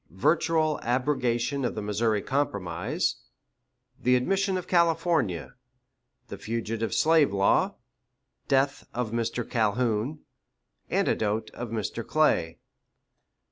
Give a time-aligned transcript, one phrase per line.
[0.17, 3.17] Virtual Abrogation of the Missouri Compromise.
[4.01, 5.53] The Admission of California.
[6.27, 7.75] The Fugitive Slave Law.
[8.47, 9.47] Death of Mr.
[9.47, 10.21] Calhoun.
[10.89, 12.03] Anecdote of Mr.
[12.03, 12.57] Clay.